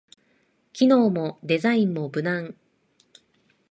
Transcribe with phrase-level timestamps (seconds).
[0.73, 2.55] 機能もデザインも無難